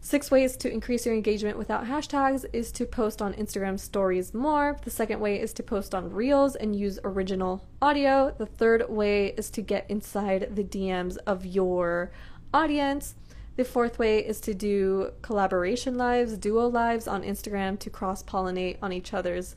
Six 0.00 0.30
ways 0.30 0.56
to 0.58 0.72
increase 0.72 1.04
your 1.04 1.14
engagement 1.14 1.58
without 1.58 1.86
hashtags 1.86 2.44
is 2.52 2.70
to 2.72 2.86
post 2.86 3.20
on 3.20 3.34
Instagram 3.34 3.80
stories 3.80 4.32
more. 4.32 4.78
The 4.84 4.90
second 4.90 5.18
way 5.20 5.40
is 5.40 5.52
to 5.54 5.62
post 5.62 5.94
on 5.94 6.12
Reels 6.12 6.54
and 6.54 6.74
use 6.74 7.00
original 7.02 7.64
audio. 7.82 8.32
The 8.38 8.46
third 8.46 8.88
way 8.88 9.34
is 9.36 9.50
to 9.50 9.60
get 9.60 9.90
inside 9.90 10.54
the 10.54 10.62
DMs 10.62 11.18
of 11.26 11.44
your 11.44 12.12
audience. 12.54 13.16
The 13.56 13.64
fourth 13.64 13.98
way 13.98 14.20
is 14.20 14.40
to 14.42 14.54
do 14.54 15.10
collaboration 15.20 15.98
lives, 15.98 16.38
duo 16.38 16.68
lives 16.68 17.08
on 17.08 17.24
Instagram 17.24 17.76
to 17.80 17.90
cross 17.90 18.22
pollinate 18.22 18.78
on 18.80 18.92
each 18.92 19.12
other's 19.12 19.56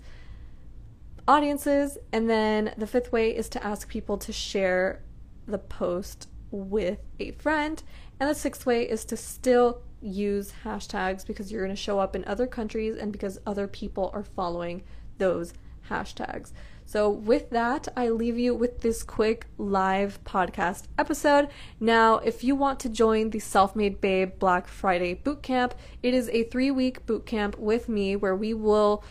audiences. 1.28 1.98
And 2.12 2.30
then 2.30 2.74
the 2.78 2.88
fifth 2.88 3.12
way 3.12 3.36
is 3.36 3.50
to 3.50 3.64
ask 3.64 3.88
people 3.88 4.18
to 4.20 4.32
share 4.32 5.04
the 5.48 5.58
post 5.58 6.28
with 6.52 7.00
a 7.20 7.32
friend. 7.32 7.82
And 8.20 8.30
the 8.30 8.36
sixth 8.36 8.66
way 8.66 8.88
is 8.88 9.06
to 9.06 9.18
still 9.18 9.82
use 10.02 10.54
hashtags 10.64 11.26
because 11.26 11.52
you're 11.52 11.64
going 11.64 11.76
to 11.76 11.82
show 11.82 12.00
up 12.00 12.16
in 12.16 12.26
other 12.26 12.48
countries 12.48 12.96
and 12.96 13.12
because 13.12 13.40
other 13.46 13.68
people 13.68 14.12
are 14.14 14.24
following 14.24 14.84
those 15.18 15.54
hashtags. 15.90 16.52
So, 16.86 17.10
with 17.10 17.52
that, 17.52 17.88
I 17.96 18.10
leave 18.10 18.38
you 18.38 18.54
with 18.54 18.82
this 18.82 19.02
quick 19.02 19.46
live 19.58 20.22
podcast 20.26 20.88
episode. 20.98 21.48
Now, 21.80 22.16
if 22.18 22.44
you 22.44 22.54
want 22.54 22.82
to 22.82 22.90
join 22.90 23.30
the 23.30 23.40
Self 23.40 23.78
Made 23.78 24.02
Babe 24.02 24.34
Black 24.40 24.68
Friday 24.68 25.16
Bootcamp, 25.16 25.72
it 26.04 26.14
is 26.14 26.28
a 26.30 26.44
three 26.44 26.70
week 26.70 27.06
bootcamp 27.06 27.58
with 27.58 27.88
me 27.88 28.18
where 28.18 28.36
we 28.36 28.54
will 28.54 29.06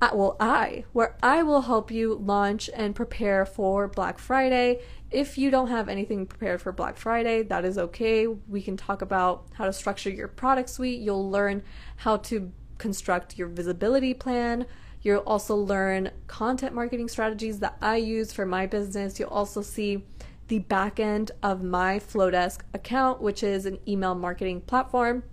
uh, 0.00 0.10
well, 0.14 0.36
I, 0.40 0.84
where 0.92 1.16
I 1.22 1.42
will 1.42 1.62
help 1.62 1.90
you 1.90 2.14
launch 2.14 2.70
and 2.74 2.94
prepare 2.94 3.44
for 3.44 3.86
Black 3.86 4.18
Friday. 4.18 4.80
If 5.10 5.36
you 5.36 5.50
don't 5.50 5.68
have 5.68 5.88
anything 5.88 6.26
prepared 6.26 6.62
for 6.62 6.72
Black 6.72 6.96
Friday, 6.96 7.42
that 7.42 7.64
is 7.66 7.76
okay. 7.76 8.26
We 8.26 8.62
can 8.62 8.76
talk 8.76 9.02
about 9.02 9.46
how 9.54 9.66
to 9.66 9.72
structure 9.72 10.08
your 10.08 10.28
product 10.28 10.70
suite. 10.70 11.00
You'll 11.00 11.30
learn 11.30 11.62
how 11.96 12.16
to 12.18 12.50
construct 12.78 13.36
your 13.36 13.48
visibility 13.48 14.14
plan. 14.14 14.66
You'll 15.02 15.18
also 15.20 15.54
learn 15.54 16.10
content 16.26 16.74
marketing 16.74 17.08
strategies 17.08 17.58
that 17.60 17.76
I 17.82 17.96
use 17.96 18.32
for 18.32 18.46
my 18.46 18.66
business. 18.66 19.18
You'll 19.18 19.28
also 19.28 19.60
see 19.60 20.06
the 20.48 20.60
back 20.60 20.98
end 20.98 21.30
of 21.42 21.62
my 21.62 21.98
Flodesk 21.98 22.60
account, 22.72 23.20
which 23.20 23.42
is 23.42 23.66
an 23.66 23.78
email 23.86 24.14
marketing 24.14 24.62
platform. 24.62 25.24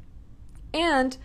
And 0.74 1.18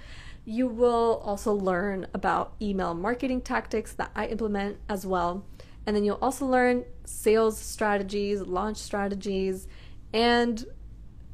you 0.44 0.66
will 0.66 1.22
also 1.24 1.52
learn 1.52 2.06
about 2.12 2.54
email 2.60 2.94
marketing 2.94 3.40
tactics 3.40 3.92
that 3.92 4.10
I 4.14 4.26
implement 4.26 4.78
as 4.88 5.06
well. 5.06 5.44
And 5.86 5.96
then 5.96 6.04
you'll 6.04 6.18
also 6.22 6.46
learn 6.46 6.84
sales 7.04 7.58
strategies, 7.58 8.40
launch 8.40 8.78
strategies, 8.78 9.66
and 10.12 10.64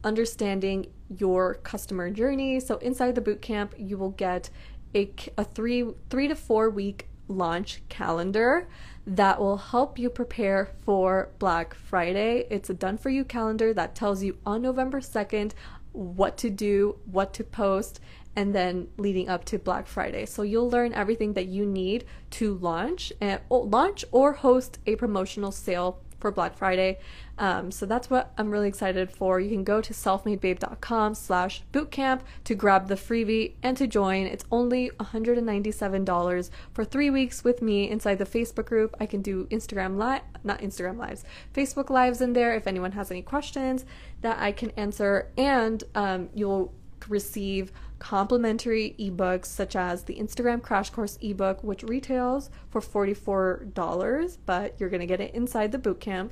understanding 0.04 0.86
your 1.08 1.54
customer 1.54 2.10
journey. 2.10 2.60
So 2.60 2.76
inside 2.78 3.14
the 3.14 3.20
bootcamp, 3.20 3.72
you 3.78 3.98
will 3.98 4.10
get 4.10 4.50
a, 4.94 5.10
a 5.36 5.44
three 5.44 5.84
three 6.10 6.28
to 6.28 6.34
four 6.34 6.70
week 6.70 7.08
launch 7.28 7.82
calendar 7.88 8.68
that 9.06 9.38
will 9.38 9.56
help 9.56 9.98
you 9.98 10.10
prepare 10.10 10.70
for 10.84 11.30
Black 11.38 11.74
Friday. 11.74 12.46
It's 12.50 12.70
a 12.70 12.74
done 12.74 12.98
for 12.98 13.10
you 13.10 13.24
calendar 13.24 13.72
that 13.74 13.94
tells 13.94 14.22
you 14.22 14.38
on 14.46 14.62
November 14.62 15.00
2nd 15.00 15.52
what 15.92 16.36
to 16.38 16.50
do, 16.50 16.98
what 17.10 17.32
to 17.34 17.44
post, 17.44 18.00
and 18.36 18.54
then 18.54 18.88
leading 18.96 19.28
up 19.28 19.44
to 19.46 19.58
Black 19.58 19.86
Friday. 19.86 20.26
So 20.26 20.42
you'll 20.42 20.70
learn 20.70 20.92
everything 20.92 21.32
that 21.34 21.46
you 21.46 21.66
need 21.66 22.04
to 22.30 22.54
launch 22.54 23.12
and 23.20 23.40
launch 23.50 24.04
or 24.12 24.32
host 24.32 24.78
a 24.86 24.96
promotional 24.96 25.50
sale 25.50 26.00
for 26.18 26.30
Black 26.30 26.56
Friday. 26.56 26.98
Um, 27.38 27.70
so 27.70 27.86
that's 27.86 28.10
what 28.10 28.32
I'm 28.36 28.50
really 28.50 28.68
excited 28.68 29.10
for. 29.10 29.38
You 29.38 29.50
can 29.50 29.62
go 29.62 29.80
to 29.80 29.92
selfmadebabe.com 29.92 31.14
slash 31.14 31.62
bootcamp 31.72 32.20
to 32.44 32.54
grab 32.54 32.88
the 32.88 32.96
freebie 32.96 33.54
and 33.62 33.76
to 33.76 33.86
join. 33.86 34.26
It's 34.26 34.44
only 34.50 34.90
$197 34.98 36.50
for 36.72 36.84
three 36.84 37.10
weeks 37.10 37.44
with 37.44 37.62
me 37.62 37.88
inside 37.88 38.18
the 38.18 38.26
Facebook 38.26 38.66
group. 38.66 38.96
I 38.98 39.06
can 39.06 39.22
do 39.22 39.46
Instagram 39.46 39.96
live, 39.96 40.22
not 40.42 40.60
Instagram 40.60 40.98
lives, 40.98 41.24
Facebook 41.54 41.90
lives 41.90 42.20
in 42.20 42.32
there 42.32 42.54
if 42.54 42.66
anyone 42.66 42.92
has 42.92 43.10
any 43.10 43.22
questions 43.22 43.84
that 44.20 44.38
I 44.40 44.50
can 44.50 44.70
answer. 44.70 45.30
And 45.36 45.84
um, 45.94 46.28
you'll 46.34 46.74
receive 47.08 47.72
complimentary 47.98 48.94
ebooks 48.98 49.46
such 49.46 49.76
as 49.76 50.04
the 50.04 50.16
Instagram 50.16 50.62
Crash 50.62 50.90
Course 50.90 51.18
ebook, 51.20 51.62
which 51.62 51.82
retails 51.82 52.50
for 52.70 52.80
$44, 52.80 54.38
but 54.46 54.74
you're 54.78 54.88
going 54.88 55.00
to 55.00 55.06
get 55.06 55.20
it 55.20 55.34
inside 55.34 55.72
the 55.72 55.78
bootcamp. 55.78 56.30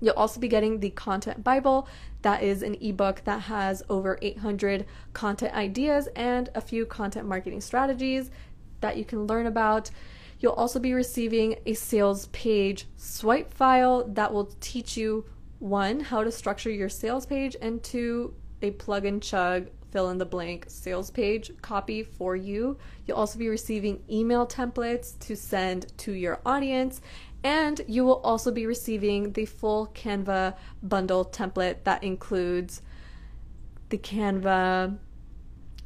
You'll 0.00 0.14
also 0.14 0.38
be 0.40 0.48
getting 0.48 0.78
the 0.78 0.90
Content 0.90 1.42
Bible. 1.42 1.88
That 2.22 2.42
is 2.42 2.62
an 2.62 2.76
ebook 2.80 3.22
that 3.24 3.42
has 3.42 3.82
over 3.88 4.18
800 4.22 4.86
content 5.12 5.54
ideas 5.54 6.08
and 6.14 6.50
a 6.54 6.60
few 6.60 6.86
content 6.86 7.26
marketing 7.26 7.60
strategies 7.60 8.30
that 8.80 8.96
you 8.96 9.04
can 9.04 9.26
learn 9.26 9.46
about. 9.46 9.90
You'll 10.40 10.52
also 10.52 10.78
be 10.78 10.92
receiving 10.94 11.56
a 11.66 11.74
sales 11.74 12.26
page 12.26 12.86
swipe 12.96 13.52
file 13.52 14.06
that 14.08 14.32
will 14.32 14.52
teach 14.60 14.96
you 14.96 15.24
one, 15.58 15.98
how 15.98 16.22
to 16.22 16.30
structure 16.30 16.70
your 16.70 16.88
sales 16.88 17.26
page, 17.26 17.56
and 17.60 17.82
two, 17.82 18.34
a 18.62 18.70
plug 18.72 19.04
and 19.04 19.20
chug 19.20 19.68
fill 19.90 20.10
in 20.10 20.18
the 20.18 20.26
blank 20.26 20.66
sales 20.68 21.10
page 21.10 21.50
copy 21.62 22.02
for 22.02 22.36
you. 22.36 22.78
You'll 23.06 23.16
also 23.16 23.38
be 23.38 23.48
receiving 23.48 24.02
email 24.10 24.46
templates 24.46 25.18
to 25.20 25.36
send 25.36 25.96
to 25.98 26.12
your 26.12 26.40
audience 26.44 27.00
and 27.44 27.80
you 27.86 28.04
will 28.04 28.20
also 28.20 28.50
be 28.50 28.66
receiving 28.66 29.32
the 29.32 29.46
full 29.46 29.88
Canva 29.94 30.56
bundle 30.82 31.24
template 31.24 31.84
that 31.84 32.02
includes 32.02 32.82
the 33.90 33.98
Canva 33.98 34.98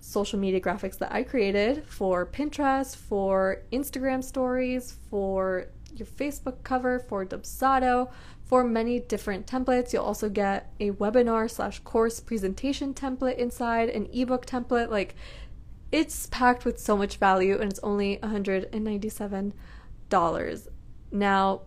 social 0.01 0.39
media 0.39 0.61
graphics 0.61 0.99
that 0.99 1.13
I 1.13 1.23
created 1.23 1.87
for 1.87 2.27
Pinterest, 2.27 2.97
for 2.97 3.63
Instagram 3.73 4.25
stories, 4.25 4.97
for 5.11 5.69
your 5.95 6.07
Facebook 6.07 6.63
cover, 6.65 6.99
for 6.99 7.25
Dubsado, 7.25 8.11
for 8.45 8.65
many 8.65 9.01
different 9.01 9.47
templates. 9.47 9.93
You'll 9.93 10.05
also 10.05 10.29
get 10.29 10.73
a 10.81 10.91
webinar 10.93 11.51
slash 11.51 11.79
course 11.81 12.21
presentation 12.21 12.93
template 12.95 13.37
inside, 13.37 13.89
an 13.89 14.09
ebook 14.13 14.47
template. 14.47 14.91
Like 14.91 15.15
it's 15.91 16.27
packed 16.27 16.65
with 16.65 16.79
so 16.79 16.97
much 16.97 17.17
value 17.17 17.59
and 17.59 17.71
it's 17.71 17.81
only 17.83 18.19
$197. 18.19 19.53
Now, 21.13 21.63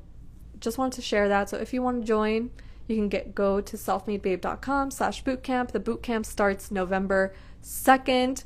just 0.59 0.77
wanted 0.77 0.95
to 0.95 1.01
share 1.01 1.27
that. 1.29 1.49
So 1.49 1.57
if 1.57 1.73
you 1.73 1.81
want 1.81 2.01
to 2.01 2.07
join, 2.07 2.51
you 2.87 2.95
can 2.95 3.09
get 3.09 3.33
go 3.35 3.61
to 3.61 3.77
selfmadebabe.com 3.77 4.91
slash 4.91 5.23
bootcamp. 5.23 5.71
The 5.71 5.79
bootcamp 5.79 6.25
starts 6.25 6.71
November 6.71 7.33
2nd, 7.63 8.43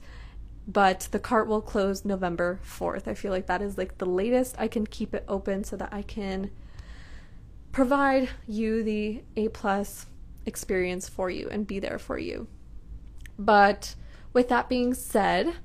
but 0.67 1.07
the 1.11 1.19
cart 1.19 1.47
will 1.47 1.61
close 1.61 2.05
November 2.05 2.59
4th. 2.63 3.07
I 3.07 3.13
feel 3.13 3.31
like 3.31 3.47
that 3.47 3.61
is 3.61 3.77
like 3.77 3.97
the 3.97 4.05
latest 4.05 4.55
I 4.59 4.67
can 4.67 4.85
keep 4.85 5.13
it 5.13 5.25
open 5.27 5.63
so 5.63 5.75
that 5.77 5.93
I 5.93 6.01
can 6.01 6.51
provide 7.71 8.29
you 8.47 8.83
the 8.83 9.23
A 9.35 9.49
plus 9.49 10.05
experience 10.45 11.07
for 11.07 11.29
you 11.29 11.49
and 11.49 11.67
be 11.67 11.79
there 11.79 11.99
for 11.99 12.17
you. 12.17 12.47
But 13.37 13.95
with 14.33 14.49
that 14.49 14.69
being 14.69 14.93
said, 14.93 15.55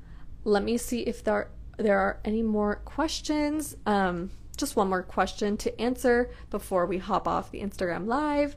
let 0.45 0.63
me 0.63 0.77
see 0.77 1.01
if 1.01 1.25
there 1.25 1.51
there 1.77 1.99
are 1.99 2.21
any 2.25 2.43
more 2.43 2.77
questions. 2.77 3.77
Um, 3.85 4.31
just 4.57 4.77
one 4.77 4.89
more 4.89 5.03
question 5.03 5.57
to 5.57 5.81
answer 5.81 6.31
before 6.51 6.87
we 6.87 6.99
hop 6.99 7.27
off 7.27 7.51
the 7.51 7.61
Instagram 7.61 8.07
live. 8.07 8.57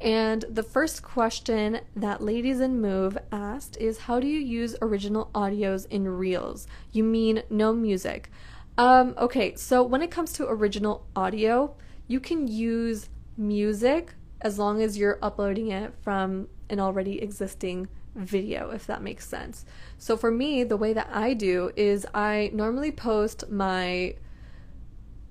And 0.00 0.44
the 0.50 0.62
first 0.62 1.02
question 1.02 1.80
that 1.94 2.22
Ladies 2.22 2.60
in 2.60 2.80
Move 2.80 3.16
asked 3.32 3.76
is 3.78 4.00
How 4.00 4.20
do 4.20 4.26
you 4.26 4.38
use 4.38 4.76
original 4.82 5.30
audios 5.34 5.86
in 5.88 6.06
Reels? 6.06 6.66
You 6.92 7.02
mean 7.04 7.42
no 7.48 7.72
music? 7.72 8.30
Um, 8.78 9.14
okay, 9.16 9.54
so 9.54 9.82
when 9.82 10.02
it 10.02 10.10
comes 10.10 10.34
to 10.34 10.48
original 10.48 11.06
audio, 11.16 11.74
you 12.08 12.20
can 12.20 12.46
use 12.46 13.08
music 13.38 14.14
as 14.42 14.58
long 14.58 14.82
as 14.82 14.98
you're 14.98 15.18
uploading 15.22 15.70
it 15.70 15.94
from 16.02 16.48
an 16.68 16.78
already 16.78 17.22
existing 17.22 17.88
video, 18.14 18.70
if 18.70 18.86
that 18.86 19.02
makes 19.02 19.26
sense. 19.26 19.64
So 19.98 20.16
for 20.16 20.30
me, 20.30 20.62
the 20.62 20.76
way 20.76 20.92
that 20.92 21.08
I 21.10 21.32
do 21.32 21.70
is 21.74 22.06
I 22.14 22.50
normally 22.52 22.92
post 22.92 23.50
my 23.50 24.16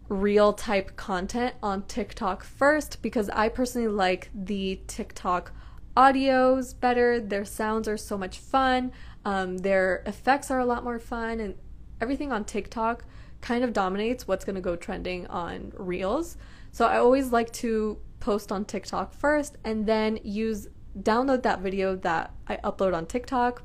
real 0.07 0.53
type 0.53 0.95
content 0.95 1.55
on 1.63 1.83
TikTok 1.83 2.43
first 2.43 3.01
because 3.01 3.29
I 3.29 3.49
personally 3.49 3.87
like 3.87 4.29
the 4.33 4.81
TikTok 4.87 5.51
audios 5.97 6.79
better. 6.79 7.19
Their 7.19 7.45
sounds 7.45 7.87
are 7.87 7.97
so 7.97 8.17
much 8.17 8.37
fun. 8.37 8.91
Um, 9.23 9.57
their 9.59 10.03
effects 10.05 10.51
are 10.51 10.59
a 10.59 10.65
lot 10.65 10.83
more 10.83 10.99
fun, 10.99 11.39
and 11.39 11.55
everything 11.99 12.31
on 12.31 12.45
TikTok 12.45 13.05
kind 13.41 13.63
of 13.63 13.73
dominates 13.73 14.27
what's 14.27 14.45
going 14.45 14.55
to 14.55 14.61
go 14.61 14.75
trending 14.75 15.27
on 15.27 15.71
Reels. 15.75 16.37
So 16.71 16.85
I 16.85 16.97
always 16.97 17.31
like 17.31 17.51
to 17.53 17.97
post 18.19 18.51
on 18.51 18.65
TikTok 18.65 19.13
first 19.13 19.57
and 19.63 19.85
then 19.85 20.19
use 20.23 20.67
download 20.99 21.43
that 21.43 21.59
video 21.59 21.95
that 21.97 22.31
I 22.47 22.57
upload 22.57 22.95
on 22.95 23.05
TikTok 23.05 23.63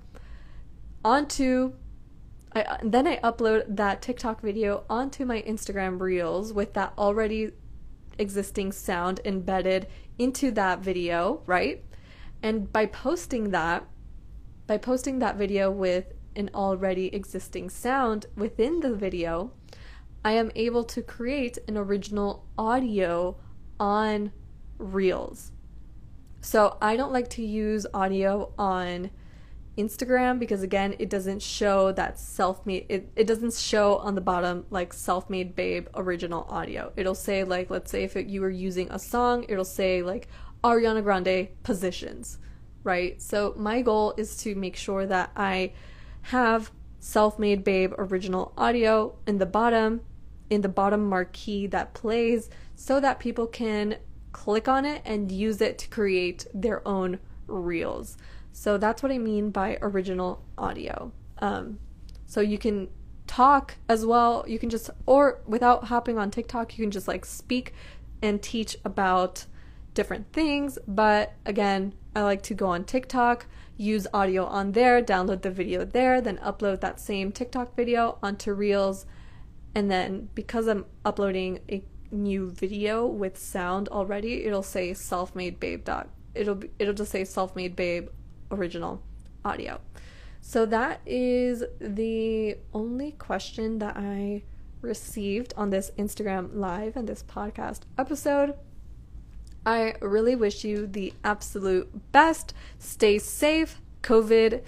onto 1.05 1.73
I, 2.53 2.63
uh, 2.63 2.79
then 2.83 3.07
I 3.07 3.19
upload 3.19 3.77
that 3.77 4.03
TikTok 4.03 4.41
video 4.41 4.85
onto 4.91 5.25
my 5.25 5.43
Instagram 5.43 6.01
Reels 6.01 6.53
with 6.53 6.75
that 6.75 6.93
already 6.99 7.53
existing 8.19 8.73
sound 8.73 9.21
embedded 9.25 9.87
into 10.19 10.51
that 10.53 10.81
video, 10.81 11.43
right? 11.47 11.85
And 12.43 12.73
by 12.73 12.87
posting 12.87 13.51
that, 13.51 13.87
by 14.67 14.79
posting 14.79 15.19
that 15.21 15.37
video 15.37 15.71
with 15.71 16.13
an 16.37 16.51
already 16.55 17.15
existing 17.15 17.71
sound 17.71 18.27
within 18.37 18.81
the 18.81 18.95
video, 18.95 19.53
I 20.25 20.33
am 20.33 20.51
able 20.55 20.85
to 20.85 21.03
create 21.03 21.59
an 21.67 21.77
original 21.77 22.47
audio 22.59 23.37
on 23.79 24.33
Reels. 24.79 25.53
So 26.41 26.77
I 26.81 26.97
don't 26.97 27.13
like 27.13 27.29
to 27.31 27.45
use 27.45 27.87
audio 27.93 28.53
on 28.59 29.11
Instagram 29.81 30.38
because 30.38 30.62
again 30.62 30.95
it 30.99 31.09
doesn't 31.09 31.43
show 31.43 31.93
that 31.93 32.19
self-made 32.19 32.87
it, 32.88 33.11
it 33.16 33.27
doesn't 33.27 33.55
show 33.55 33.97
on 33.97 34.14
the 34.14 34.21
bottom 34.21 34.66
like 34.71 34.93
self-made 34.93 35.57
babe 35.57 35.88
original 35.95 36.47
audio. 36.49 36.93
It'll 36.97 37.14
say 37.14 37.45
like 37.45 37.71
let's 37.71 37.90
say 37.90 38.05
if 38.05 38.16
it, 38.16 38.27
you 38.27 38.40
were 38.40 38.51
using 38.51 38.90
a 38.90 38.99
song, 38.99 39.45
it'll 39.49 39.64
say 39.64 40.03
like 40.03 40.29
Ariana 40.62 41.03
Grande 41.03 41.49
positions, 41.62 42.38
right? 42.85 43.21
So 43.21 43.55
my 43.57 43.83
goal 43.83 44.14
is 44.16 44.37
to 44.38 44.55
make 44.55 44.77
sure 44.77 45.07
that 45.07 45.31
I 45.37 45.73
have 46.23 46.71
self-made 46.99 47.64
babe 47.64 47.95
original 47.97 48.53
audio 48.59 49.16
in 49.27 49.38
the 49.38 49.47
bottom 49.47 50.03
in 50.51 50.61
the 50.61 50.69
bottom 50.69 51.09
marquee 51.09 51.66
that 51.69 51.95
plays 51.95 52.51
so 52.75 53.01
that 53.01 53.21
people 53.21 53.47
can 53.47 53.97
click 54.33 54.69
on 54.69 54.85
it 54.85 55.01
and 55.05 55.31
use 55.31 55.61
it 55.61 55.79
to 55.79 55.88
create 55.88 56.47
their 56.53 56.87
own 56.87 57.19
reels. 57.47 58.16
So 58.53 58.79
that's 58.79 59.03
what 59.03 59.13
I 59.13 59.19
mean 59.19 59.51
by 59.51 59.79
original 59.81 60.45
audio. 60.59 61.13
Um, 61.39 61.79
so 62.27 62.41
you 62.41 62.59
can 62.59 62.89
talk 63.27 63.77
as 63.89 64.05
well. 64.05 64.45
You 64.47 64.59
can 64.59 64.71
just, 64.71 64.91
or 65.07 65.41
without 65.47 65.85
hopping 65.85 66.19
on 66.19 66.31
TikTok, 66.31 66.77
you 66.77 66.85
can 66.85 66.91
just 66.91 67.09
like 67.09 67.25
speak 67.25 67.73
and 68.23 68.43
teach 68.43 68.77
about 68.85 69.47
different 69.95 70.33
things. 70.33 70.79
But 70.87 71.35
again, 71.47 71.95
I 72.15 72.23
like 72.23 72.43
to 72.43 72.55
go 72.55 72.67
on 72.67 72.85
TikTok, 72.85 73.47
use 73.77 74.07
audio 74.13 74.45
on 74.45 74.73
there, 74.73 75.03
download 75.03 75.43
the 75.43 75.51
video 75.51 75.85
there, 75.85 76.21
then 76.21 76.39
upload 76.39 76.81
that 76.81 77.01
same 77.01 77.33
TikTok 77.33 77.77
video 77.77 78.19
onto 78.23 78.53
Reels. 78.53 79.07
And 79.75 79.91
then 79.91 80.29
because 80.35 80.67
I'm 80.67 80.87
uploading 81.05 81.61
a 81.71 81.85
new 82.11 82.51
video 82.51 83.07
with 83.07 83.39
sound 83.39 83.89
already, 83.89 84.45
it'll 84.45 84.65
say 84.65 84.93
self-made 84.93 85.61
babe 85.61 85.85
dot. 85.85 86.09
It'll 86.35 86.61
it'll 86.79 86.95
just 86.95 87.13
say 87.13 87.25
self-made 87.25 87.77
babe 87.77 88.09
original 88.51 89.03
audio. 89.45 89.81
So 90.41 90.67
that 90.67 91.01
is 91.07 91.65
the 91.81 92.57
only 92.73 93.13
question 93.13 93.79
that 93.79 93.97
I 93.97 94.43
received 94.81 95.53
on 95.57 95.71
this 95.71 95.91
Instagram 95.99 96.51
live 96.55 96.97
and 96.97 97.09
this 97.09 97.23
podcast 97.23 97.81
episode. 97.99 98.55
I 99.67 99.95
really 100.01 100.35
wish 100.35 100.65
you 100.65 100.87
the 100.87 101.13
absolute 101.23 102.13
best. 102.13 102.55
Stay 102.79 103.19
safe. 103.19 103.81
COVID 104.03 104.63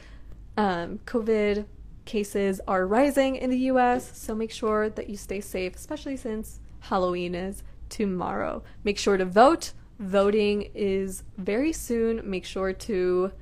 um, 0.57 1.01
COVID 1.07 1.64
cases 2.05 2.61
are 2.66 2.87
rising 2.87 3.37
in 3.37 3.51
the 3.51 3.59
US, 3.59 4.18
so 4.18 4.35
make 4.35 4.51
sure 4.51 4.90
that 4.90 5.09
you 5.09 5.16
stay 5.16 5.40
safe, 5.40 5.77
especially 5.77 6.16
since 6.16 6.61
Halloween 6.81 7.35
is 7.35 7.62
tomorrow. 7.88 8.62
Make 8.85 8.99
sure 8.99 9.16
to 9.16 9.25
vote. 9.25 9.73
Voting 9.99 10.71
is 10.75 11.23
very 11.38 11.73
soon. 11.73 12.29
Make 12.29 12.45
sure 12.45 12.73
to 12.73 13.33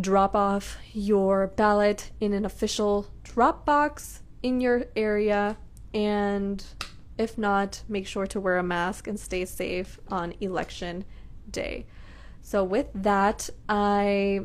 drop 0.00 0.36
off 0.36 0.76
your 0.92 1.48
ballot 1.48 2.10
in 2.20 2.32
an 2.32 2.44
official 2.44 3.06
drop 3.22 3.64
box 3.64 4.22
in 4.42 4.60
your 4.60 4.84
area 4.94 5.56
and 5.94 6.64
if 7.16 7.38
not 7.38 7.82
make 7.88 8.06
sure 8.06 8.26
to 8.26 8.38
wear 8.38 8.58
a 8.58 8.62
mask 8.62 9.06
and 9.06 9.18
stay 9.18 9.44
safe 9.44 9.98
on 10.08 10.34
election 10.40 11.04
day. 11.50 11.86
So 12.42 12.62
with 12.62 12.88
that 12.94 13.48
i 13.68 14.40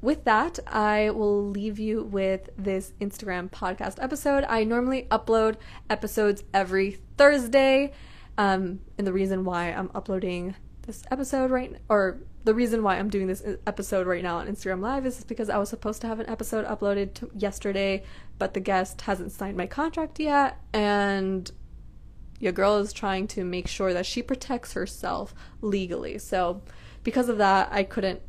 with 0.00 0.24
that 0.24 0.58
i 0.66 1.10
will 1.10 1.48
leave 1.48 1.78
you 1.78 2.04
with 2.04 2.50
this 2.56 2.92
instagram 3.00 3.50
podcast 3.50 4.02
episode. 4.02 4.44
I 4.48 4.64
normally 4.64 5.08
upload 5.10 5.56
episodes 5.90 6.44
every 6.54 6.98
thursday 7.16 7.92
um, 8.38 8.80
and 8.96 9.06
the 9.06 9.12
reason 9.12 9.44
why 9.44 9.72
i'm 9.72 9.90
uploading 9.94 10.54
this 10.86 11.02
episode 11.10 11.50
right 11.50 11.76
or 11.88 12.18
the 12.44 12.54
reason 12.54 12.82
why 12.84 12.96
I'm 12.96 13.10
doing 13.10 13.26
this 13.26 13.42
episode 13.66 14.06
right 14.06 14.22
now 14.22 14.36
on 14.38 14.46
Instagram 14.46 14.80
Live 14.80 15.04
is 15.04 15.24
because 15.24 15.50
I 15.50 15.58
was 15.58 15.68
supposed 15.68 16.00
to 16.02 16.06
have 16.06 16.20
an 16.20 16.28
episode 16.28 16.64
uploaded 16.64 17.14
to 17.14 17.30
yesterday, 17.34 18.04
but 18.38 18.54
the 18.54 18.60
guest 18.60 19.00
hasn't 19.00 19.32
signed 19.32 19.56
my 19.56 19.66
contract 19.66 20.20
yet, 20.20 20.60
and 20.72 21.50
your 22.38 22.52
girl 22.52 22.76
is 22.76 22.92
trying 22.92 23.26
to 23.28 23.42
make 23.42 23.66
sure 23.66 23.92
that 23.92 24.06
she 24.06 24.22
protects 24.22 24.74
herself 24.74 25.34
legally. 25.60 26.18
So, 26.18 26.62
because 27.02 27.28
of 27.28 27.38
that, 27.38 27.68
I 27.72 27.82
couldn't 27.82 28.22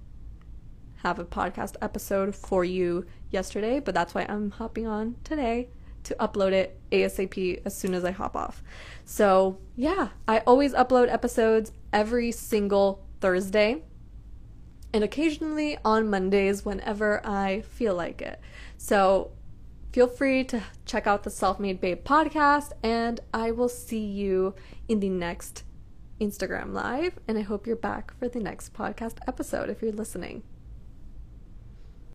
have 1.03 1.19
a 1.19 1.25
podcast 1.25 1.75
episode 1.79 2.33
for 2.33 2.65
you 2.65 3.05
yesterday, 3.29 3.79
but 3.79 3.93
that's 3.93 4.15
why 4.15 4.25
I'm 4.27 4.49
hopping 4.49 4.87
on 4.87 5.15
today 5.23 5.69
to 6.03 6.15
upload 6.19 6.51
it 6.51 6.79
ASAP 6.91 7.62
as 7.65 7.75
soon 7.75 7.93
as 7.93 8.05
I 8.05 8.12
hop 8.12 8.36
off. 8.36 8.63
So, 9.05 9.57
yeah, 9.75 10.10
I 10.27 10.39
always 10.39 10.73
upload 10.73 11.12
episodes 11.12 11.71
every 11.91 12.31
single 12.31 13.05
Thursday 13.19 13.83
and 14.93 15.03
occasionally 15.03 15.77
on 15.83 16.10
Mondays 16.10 16.65
whenever 16.65 17.25
I 17.25 17.62
feel 17.62 17.95
like 17.95 18.21
it. 18.21 18.39
So, 18.77 19.31
feel 19.91 20.07
free 20.07 20.43
to 20.45 20.63
check 20.86 21.07
out 21.07 21.23
the 21.23 21.29
Self 21.29 21.60
Made 21.60 21.81
Babe 21.81 22.03
podcast, 22.03 22.71
and 22.83 23.19
I 23.33 23.51
will 23.51 23.69
see 23.69 24.05
you 24.05 24.55
in 24.88 24.99
the 24.99 25.10
next 25.10 25.63
Instagram 26.19 26.73
live. 26.73 27.19
And 27.27 27.38
I 27.38 27.41
hope 27.41 27.67
you're 27.67 27.75
back 27.75 28.17
for 28.17 28.27
the 28.27 28.39
next 28.39 28.73
podcast 28.73 29.17
episode 29.27 29.69
if 29.69 29.81
you're 29.81 29.91
listening. 29.91 30.43